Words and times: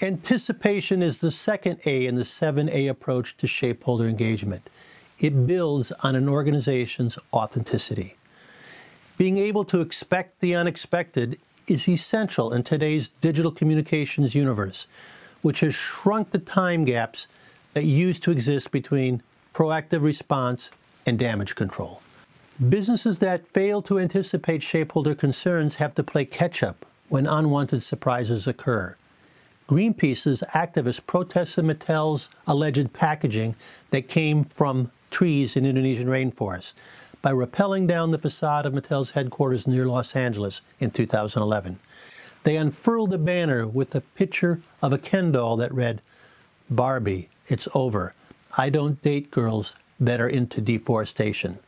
Anticipation 0.00 1.02
is 1.02 1.18
the 1.18 1.32
second 1.32 1.80
A 1.84 2.06
in 2.06 2.14
the 2.14 2.22
7A 2.22 2.88
approach 2.88 3.36
to 3.38 3.48
shapeholder 3.48 4.06
engagement. 4.06 4.70
It 5.18 5.44
builds 5.44 5.90
on 5.90 6.14
an 6.14 6.28
organization's 6.28 7.18
authenticity. 7.32 8.14
Being 9.16 9.38
able 9.38 9.64
to 9.64 9.80
expect 9.80 10.38
the 10.38 10.54
unexpected 10.54 11.36
is 11.66 11.88
essential 11.88 12.52
in 12.52 12.62
today's 12.62 13.08
digital 13.08 13.50
communications 13.50 14.36
universe, 14.36 14.86
which 15.42 15.60
has 15.60 15.74
shrunk 15.74 16.30
the 16.30 16.38
time 16.38 16.84
gaps 16.84 17.26
that 17.74 17.84
used 17.84 18.22
to 18.22 18.30
exist 18.30 18.70
between 18.70 19.20
proactive 19.52 20.02
response 20.02 20.70
and 21.06 21.18
damage 21.18 21.56
control. 21.56 22.00
Businesses 22.68 23.18
that 23.18 23.48
fail 23.48 23.82
to 23.82 23.98
anticipate 23.98 24.62
shapeholder 24.62 25.16
concerns 25.16 25.74
have 25.74 25.96
to 25.96 26.04
play 26.04 26.24
catch 26.24 26.62
up 26.62 26.86
when 27.08 27.26
unwanted 27.26 27.82
surprises 27.82 28.46
occur. 28.46 28.94
Greenpeace's 29.68 30.42
activists 30.54 31.06
protested 31.06 31.62
Mattel's 31.66 32.30
alleged 32.46 32.90
packaging 32.94 33.54
that 33.90 34.08
came 34.08 34.42
from 34.42 34.90
trees 35.10 35.56
in 35.56 35.66
Indonesian 35.66 36.08
rainforest 36.08 36.76
by 37.20 37.32
rappelling 37.32 37.86
down 37.86 38.10
the 38.10 38.16
facade 38.16 38.64
of 38.64 38.72
Mattel's 38.72 39.10
headquarters 39.10 39.66
near 39.66 39.84
Los 39.84 40.16
Angeles 40.16 40.62
in 40.80 40.90
2011. 40.90 41.78
They 42.44 42.56
unfurled 42.56 43.12
a 43.12 43.18
banner 43.18 43.66
with 43.66 43.94
a 43.94 44.00
picture 44.00 44.62
of 44.80 44.94
a 44.94 44.98
Ken 44.98 45.32
doll 45.32 45.58
that 45.58 45.74
read, 45.74 46.00
Barbie, 46.70 47.28
it's 47.48 47.68
over. 47.74 48.14
I 48.56 48.70
don't 48.70 49.02
date 49.02 49.30
girls 49.30 49.76
that 50.00 50.18
are 50.18 50.30
into 50.30 50.62
deforestation. 50.62 51.58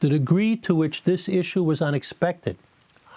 The 0.00 0.08
degree 0.08 0.56
to 0.56 0.74
which 0.74 1.04
this 1.04 1.28
issue 1.28 1.62
was 1.62 1.80
unexpected 1.80 2.56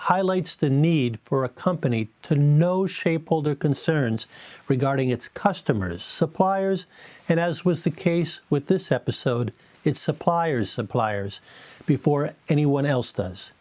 highlights 0.02 0.56
the 0.56 0.70
need 0.70 1.20
for 1.20 1.44
a 1.44 1.50
company 1.50 2.10
to 2.24 2.34
know 2.36 2.88
shapeholder 2.88 3.54
concerns 3.54 4.26
regarding 4.68 5.10
its 5.10 5.28
customers, 5.28 6.04
suppliers, 6.04 6.88
and 7.30 7.40
as 7.40 7.64
was 7.64 7.84
the 7.84 7.92
case 7.92 8.40
with 8.50 8.66
this 8.66 8.92
episode, 8.92 9.54
its 9.84 10.02
suppliers' 10.02 10.72
suppliers 10.72 11.40
before 11.86 12.34
anyone 12.50 12.84
else 12.84 13.12
does. 13.12 13.52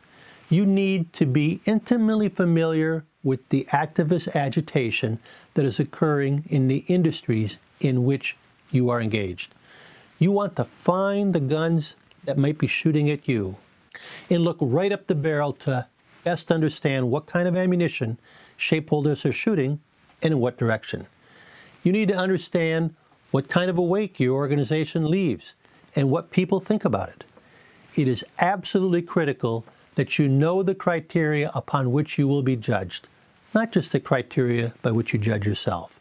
You 0.48 0.64
need 0.64 1.12
to 1.12 1.26
be 1.26 1.60
intimately 1.66 2.30
familiar 2.30 3.04
with 3.22 3.46
the 3.50 3.66
activist 3.70 4.34
agitation 4.34 5.18
that 5.52 5.66
is 5.66 5.78
occurring 5.78 6.44
in 6.46 6.68
the 6.68 6.84
industries 6.88 7.58
in 7.80 8.06
which 8.06 8.34
you 8.70 8.88
are 8.88 9.02
engaged. 9.02 9.54
You 10.18 10.32
want 10.32 10.56
to 10.56 10.64
find 10.64 11.34
the 11.34 11.40
guns 11.40 11.96
that 12.24 12.38
might 12.38 12.56
be 12.56 12.66
shooting 12.66 13.10
at 13.10 13.28
you 13.28 13.56
and 14.30 14.42
look 14.42 14.56
right 14.58 14.90
up 14.90 15.06
the 15.06 15.14
barrel 15.14 15.52
to 15.52 15.86
best 16.24 16.52
understand 16.52 17.10
what 17.10 17.26
kind 17.26 17.48
of 17.48 17.56
ammunition 17.56 18.18
shapeholders 18.56 19.24
are 19.24 19.32
shooting 19.32 19.80
and 20.22 20.32
in 20.32 20.40
what 20.40 20.58
direction. 20.58 21.06
You 21.82 21.92
need 21.92 22.08
to 22.08 22.16
understand 22.16 22.94
what 23.30 23.48
kind 23.48 23.70
of 23.70 23.78
a 23.78 23.82
wake 23.82 24.20
your 24.20 24.34
organization 24.34 25.10
leaves 25.10 25.54
and 25.96 26.10
what 26.10 26.30
people 26.30 26.60
think 26.60 26.84
about 26.84 27.08
it. 27.08 27.24
It 27.96 28.06
is 28.06 28.24
absolutely 28.38 29.02
critical 29.02 29.64
that 29.94 30.18
you 30.18 30.28
know 30.28 30.62
the 30.62 30.74
criteria 30.74 31.50
upon 31.54 31.92
which 31.92 32.18
you 32.18 32.28
will 32.28 32.42
be 32.42 32.56
judged, 32.56 33.08
not 33.54 33.72
just 33.72 33.92
the 33.92 34.00
criteria 34.00 34.72
by 34.82 34.92
which 34.92 35.12
you 35.12 35.18
judge 35.18 35.46
yourself. 35.46 35.98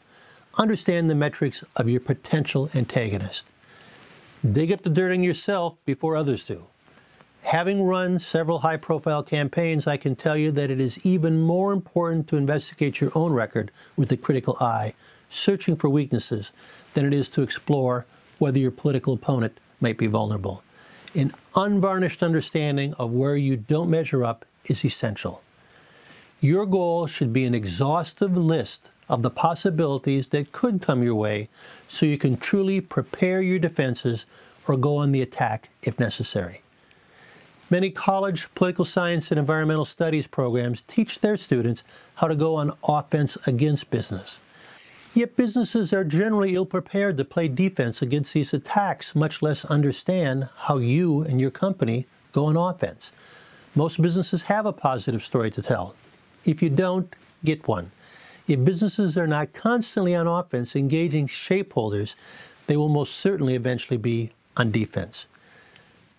Understand 0.58 1.10
the 1.10 1.16
metrics 1.16 1.64
of 1.76 1.90
your 1.90 2.00
potential 2.00 2.70
antagonist. 2.76 3.48
Dig 4.52 4.72
up 4.72 4.82
the 4.82 4.90
dirt 4.90 5.12
on 5.12 5.24
yourself 5.24 5.78
before 5.86 6.16
others 6.16 6.46
do. 6.46 6.66
Having 7.44 7.84
run 7.84 8.20
several 8.20 8.60
high 8.60 8.78
profile 8.78 9.24
campaigns, 9.24 9.88
I 9.88 9.98
can 9.98 10.16
tell 10.16 10.38
you 10.38 10.52
that 10.52 10.70
it 10.70 10.80
is 10.80 11.06
even 11.06 11.42
more 11.42 11.74
important 11.74 12.28
to 12.28 12.38
investigate 12.38 13.02
your 13.02 13.12
own 13.16 13.34
record 13.34 13.72
with 13.96 14.12
a 14.12 14.18
critical 14.18 14.56
eye, 14.60 14.94
searching 15.30 15.76
for 15.76 15.90
weaknesses, 15.90 16.52
than 16.94 17.06
it 17.06 17.14
is 17.14 17.28
to 17.30 17.42
explore 17.42 18.06
whether 18.38 18.60
your 18.60 18.72
political 18.72 19.14
opponent 19.14 19.60
might 19.82 19.98
be 19.98 20.08
vulnerable. 20.08 20.64
An 21.16 21.34
unvarnished 21.56 22.22
understanding 22.22 22.94
of 22.96 23.14
where 23.14 23.36
you 23.36 23.58
don't 23.58 23.90
measure 23.90 24.24
up 24.24 24.46
is 24.66 24.86
essential. 24.86 25.42
Your 26.42 26.66
goal 26.66 27.08
should 27.08 27.34
be 27.34 27.46
an 27.46 27.56
exhaustive 27.56 28.38
list 28.38 28.92
of 29.10 29.24
the 29.24 29.32
possibilities 29.32 30.28
that 30.28 30.52
could 30.52 30.82
come 30.82 31.02
your 31.02 31.16
way 31.16 31.50
so 31.88 32.06
you 32.06 32.18
can 32.18 32.38
truly 32.38 32.80
prepare 32.80 33.42
your 33.42 33.60
defenses 33.60 34.26
or 34.68 34.78
go 34.78 34.98
on 34.98 35.12
the 35.12 35.22
attack 35.22 35.70
if 35.82 36.00
necessary. 36.00 36.62
Many 37.72 37.92
college 37.92 38.48
political 38.56 38.84
science 38.84 39.30
and 39.30 39.38
environmental 39.38 39.86
studies 39.86 40.26
programs 40.26 40.82
teach 40.88 41.20
their 41.20 41.38
students 41.38 41.84
how 42.16 42.28
to 42.28 42.36
go 42.36 42.56
on 42.56 42.72
offense 42.84 43.38
against 43.46 43.92
business. 43.92 44.40
Yet 45.14 45.36
businesses 45.36 45.94
are 45.94 46.04
generally 46.04 46.56
ill 46.56 46.66
prepared 46.66 47.18
to 47.18 47.26
play 47.26 47.48
defense 47.48 48.02
against 48.02 48.34
these 48.34 48.56
attacks, 48.56 49.14
much 49.14 49.44
less 49.44 49.66
understand 49.66 50.50
how 50.58 50.78
you 50.78 51.22
and 51.22 51.40
your 51.40 51.52
company 51.52 52.08
go 52.32 52.46
on 52.46 52.58
offense. 52.58 53.12
Most 53.76 54.02
businesses 54.02 54.42
have 54.44 54.66
a 54.66 54.74
positive 54.74 55.24
story 55.24 55.52
to 55.52 55.62
tell. 55.62 55.94
If 56.46 56.64
you 56.64 56.72
don't, 56.72 57.16
get 57.46 57.68
one. 57.68 57.92
If 58.48 58.66
businesses 58.66 59.16
are 59.16 59.28
not 59.28 59.54
constantly 59.54 60.16
on 60.16 60.26
offense, 60.26 60.76
engaging 60.76 61.28
shapeholders, 61.28 62.16
they 62.66 62.78
will 62.78 62.90
most 62.90 63.18
certainly 63.18 63.54
eventually 63.54 63.98
be 63.98 64.32
on 64.58 64.72
defense. 64.72 65.28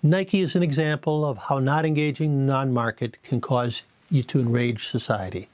Nike 0.03 0.41
is 0.41 0.57
an 0.57 0.63
example 0.63 1.27
of 1.27 1.37
how 1.37 1.59
not 1.59 1.85
engaging 1.85 2.31
the 2.31 2.53
non 2.53 2.73
market 2.73 3.23
can 3.23 3.39
cause 3.39 3.83
you 4.09 4.23
to 4.23 4.41
enrage 4.41 4.87
society. 4.87 5.51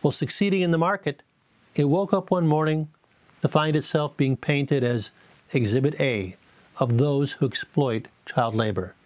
While 0.00 0.10
succeeding 0.10 0.62
in 0.62 0.72
the 0.72 0.78
market, 0.78 1.22
it 1.76 1.84
woke 1.84 2.12
up 2.12 2.32
one 2.32 2.48
morning 2.48 2.88
to 3.42 3.48
find 3.48 3.76
itself 3.76 4.16
being 4.16 4.36
painted 4.36 4.82
as 4.82 5.12
Exhibit 5.52 6.00
A 6.00 6.34
of 6.78 6.98
those 6.98 7.34
who 7.34 7.46
exploit 7.46 8.08
child 8.24 8.56
labor. 8.56 8.96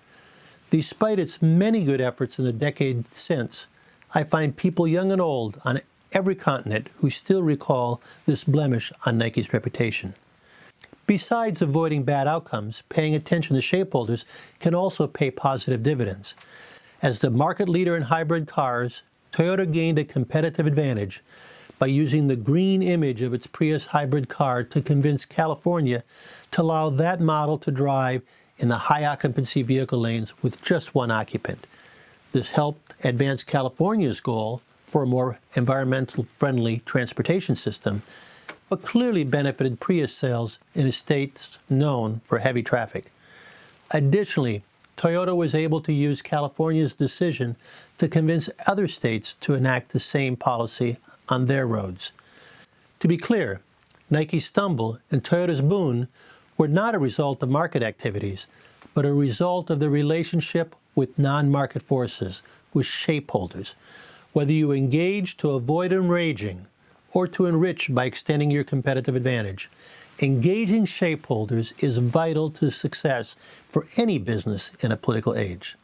Despite 0.70 1.18
its 1.18 1.42
many 1.42 1.84
good 1.84 2.00
efforts 2.00 2.38
in 2.38 2.46
the 2.46 2.52
decade 2.52 3.04
since, 3.14 3.66
I 4.14 4.24
find 4.24 4.56
people 4.56 4.88
young 4.88 5.12
and 5.12 5.20
old 5.20 5.60
on 5.62 5.82
every 6.12 6.34
continent 6.34 6.88
who 6.96 7.10
still 7.10 7.42
recall 7.42 8.00
this 8.24 8.44
blemish 8.44 8.92
on 9.04 9.18
Nike's 9.18 9.52
reputation. 9.52 10.14
Besides 11.10 11.60
avoiding 11.60 12.04
bad 12.04 12.28
outcomes, 12.28 12.84
paying 12.88 13.16
attention 13.16 13.56
to 13.56 13.60
shapeholders 13.60 14.24
can 14.60 14.76
also 14.76 15.08
pay 15.08 15.32
positive 15.32 15.82
dividends. 15.82 16.36
As 17.02 17.18
the 17.18 17.30
market 17.30 17.68
leader 17.68 17.96
in 17.96 18.02
hybrid 18.02 18.46
cars, 18.46 19.02
Toyota 19.32 19.68
gained 19.68 19.98
a 19.98 20.04
competitive 20.04 20.68
advantage 20.68 21.20
by 21.80 21.88
using 21.88 22.28
the 22.28 22.36
green 22.36 22.80
image 22.80 23.22
of 23.22 23.34
its 23.34 23.48
Prius 23.48 23.86
hybrid 23.86 24.28
car 24.28 24.62
to 24.62 24.80
convince 24.80 25.24
California 25.24 26.04
to 26.52 26.62
allow 26.62 26.90
that 26.90 27.20
model 27.20 27.58
to 27.58 27.72
drive 27.72 28.22
in 28.58 28.68
the 28.68 28.78
high 28.78 29.04
occupancy 29.04 29.62
vehicle 29.62 29.98
lanes 29.98 30.40
with 30.44 30.62
just 30.62 30.94
one 30.94 31.10
occupant. 31.10 31.66
This 32.30 32.52
helped 32.52 32.94
advance 33.02 33.42
California's 33.42 34.20
goal 34.20 34.62
for 34.86 35.02
a 35.02 35.08
more 35.08 35.40
environmental 35.56 36.22
friendly 36.22 36.82
transportation 36.86 37.56
system 37.56 38.02
but 38.70 38.82
clearly 38.82 39.24
benefited 39.24 39.80
Prius 39.80 40.14
sales 40.14 40.60
in 40.74 40.86
a 40.86 40.92
state 40.92 41.58
known 41.68 42.20
for 42.24 42.38
heavy 42.38 42.62
traffic. 42.62 43.10
Additionally, 43.90 44.62
Toyota 44.96 45.34
was 45.34 45.56
able 45.56 45.80
to 45.80 45.92
use 45.92 46.22
California's 46.22 46.92
decision 46.92 47.56
to 47.98 48.06
convince 48.06 48.48
other 48.68 48.86
states 48.86 49.34
to 49.40 49.54
enact 49.54 49.90
the 49.90 49.98
same 49.98 50.36
policy 50.36 50.98
on 51.28 51.46
their 51.46 51.66
roads. 51.66 52.12
To 53.00 53.08
be 53.08 53.16
clear, 53.16 53.60
Nike's 54.08 54.46
stumble 54.46 54.98
and 55.10 55.24
Toyota's 55.24 55.60
boon 55.60 56.06
were 56.56 56.68
not 56.68 56.94
a 56.94 56.98
result 56.98 57.42
of 57.42 57.48
market 57.48 57.82
activities, 57.82 58.46
but 58.94 59.04
a 59.04 59.12
result 59.12 59.68
of 59.70 59.80
the 59.80 59.90
relationship 59.90 60.76
with 60.94 61.18
non 61.18 61.50
market 61.50 61.82
forces, 61.82 62.42
with 62.72 62.86
shapeholders. 62.86 63.74
Whether 64.32 64.52
you 64.52 64.70
engage 64.70 65.36
to 65.38 65.50
avoid 65.50 65.92
enraging 65.92 66.66
or 67.12 67.26
to 67.28 67.46
enrich 67.46 67.92
by 67.94 68.04
extending 68.04 68.50
your 68.50 68.64
competitive 68.64 69.16
advantage. 69.16 69.70
Engaging 70.22 70.84
shapeholders 70.84 71.72
is 71.78 71.98
vital 71.98 72.50
to 72.50 72.70
success 72.70 73.34
for 73.40 73.86
any 73.96 74.18
business 74.18 74.70
in 74.80 74.92
a 74.92 74.96
political 74.96 75.34
age. 75.34 75.76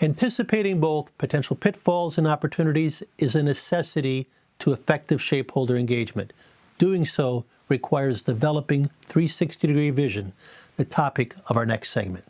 Anticipating 0.00 0.80
both 0.80 1.16
potential 1.18 1.56
pitfalls 1.56 2.18
and 2.18 2.26
opportunities 2.26 3.02
is 3.18 3.34
a 3.34 3.42
necessity 3.42 4.28
to 4.58 4.72
effective 4.72 5.22
shapeholder 5.22 5.76
engagement. 5.76 6.32
Doing 6.78 7.04
so 7.04 7.44
requires 7.68 8.22
developing 8.22 8.90
360 9.06 9.66
degree 9.66 9.90
vision, 9.90 10.32
the 10.76 10.84
topic 10.84 11.34
of 11.46 11.56
our 11.56 11.66
next 11.66 11.90
segment. 11.90 12.24